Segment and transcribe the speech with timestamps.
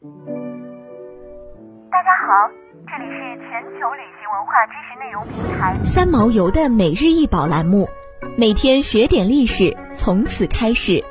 [0.00, 0.06] 大
[2.04, 2.48] 家好，
[2.86, 3.18] 这里是
[3.50, 7.88] 全球旅行文化知识内容平台三毛游的每日一宝栏目，
[8.36, 11.02] 每天学点历史，从此开始。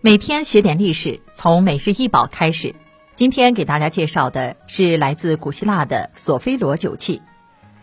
[0.00, 2.72] 每天学点历史，从每日一宝开始。
[3.16, 7.20] 今天给大家介绍的是来自古希腊的索菲罗酒器。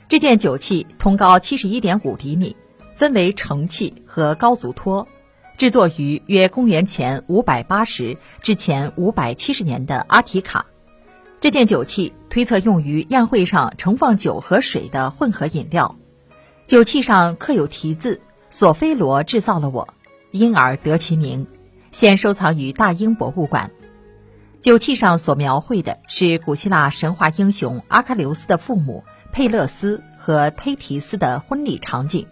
[0.07, 2.55] 这件酒器通高七十一点五厘米，
[2.95, 5.09] 分为盛器和高足托，
[5.63, 10.65] 制作于约公元前五百八十至前五百七十年的阿提卡。
[11.39, 15.95] 这件酒器推测用于宴会上盛放酒和水的混合饮料。
[16.67, 18.19] 酒器上刻有题字
[18.51, 19.87] “索菲罗制造了我”，
[20.31, 21.47] 因而得其名。
[21.91, 23.71] 现收藏于大英博物馆。
[24.59, 29.05] 酒器上所描绘的是古希腊神话英雄阿喀琉斯的父母。
[29.31, 32.27] 佩勒斯和忒提斯的婚礼场景。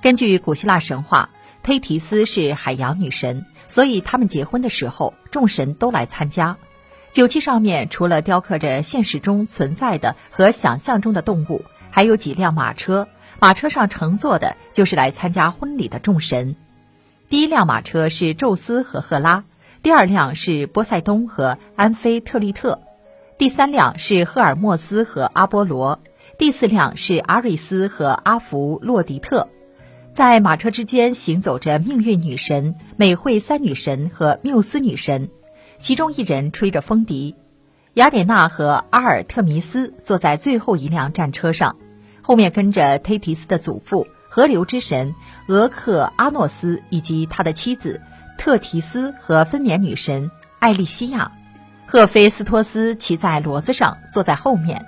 [0.00, 1.28] 根据古希腊神话，
[1.64, 6.58] 忒提斯是海洋女神，所以他们结婚的时候，众神都来参加。
[7.10, 13.08] 酒器上面除了雕刻着现实中存在的和想象中的动物，还有几辆马车，
[13.40, 16.54] 马车上乘坐的就是来参加婚礼的众神。
[17.30, 19.44] 第一辆马车是宙斯和赫拉，
[19.82, 22.82] 第二辆是波塞冬和安菲特利特，
[23.38, 26.00] 第三辆是赫尔墨斯和阿波罗。
[26.36, 29.48] 第四辆是阿瑞斯和阿弗洛狄特，
[30.14, 35.28] 在马车之间行走着命运女神、美惠三女神和缪斯女神，
[35.80, 37.34] 其中一人吹着风笛。
[37.94, 41.74] 雅典娜和阿尔特弥斯坐在最后一辆战车上，
[42.22, 45.16] 后面跟着忒提斯的祖父河流之神
[45.48, 48.00] 俄克阿诺斯以及他的妻子
[48.38, 51.32] 特提斯和分娩女神艾莉西亚。
[51.86, 54.86] 赫菲斯托斯骑在骡子上，坐在后面。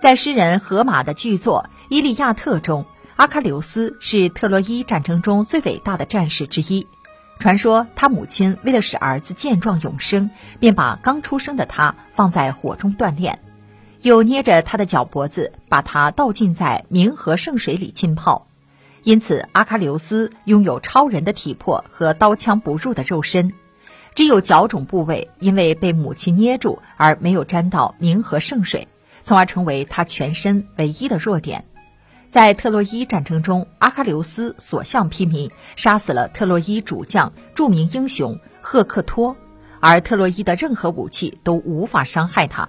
[0.00, 2.84] 在诗人荷马的巨作《伊利亚特》中，
[3.16, 6.86] 阿喀琉斯是特洛伊战争中最伟大的战士之一。
[7.38, 13.38] 传说他母亲为了使儿子健壮永生，便把刚出生的他放在火中锻炼，
[14.02, 18.46] 又捏着他的脚脖子，把他倒浸在冥河圣水里浸泡。
[19.02, 23.54] 因此，阿喀琉斯拥有超人的体魄和刀枪不入的肉身，
[24.14, 28.88] 只有脚肿部位因为被母亲捏住而没有沾到冥河圣水。
[29.22, 31.64] 从而成为他全身唯一的弱点。
[32.36, 39.34] 在特洛伊战争中，阿喀琉斯所向披靡，杀死了特洛伊主将、著名英雄赫克托，
[39.80, 42.68] 而特洛伊的任何武器都无法伤害他。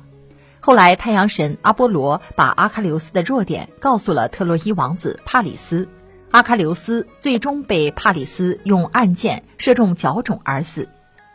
[0.62, 5.90] 后来，太阳神阿波罗把阿喀琉斯的弱点告诉了特洛伊王子帕里斯，
[6.32, 10.88] 阿喀琉斯最终被帕里斯用暗箭射中脚肿而死。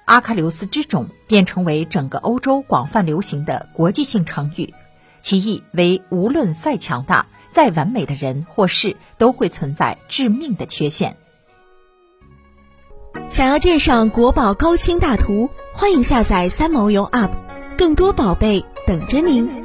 [0.07, 4.73] 阿喀琉斯之肿便成为整个欧洲广泛流行的国际性成语。
[5.21, 11.17] 其意为：无论再强大、再完美的人或事，都会存在致命的缺陷。
[13.29, 17.31] 想要鉴赏国宝高清大图，欢迎下载三毛游 App，
[17.79, 19.62] 更多宝贝等着您。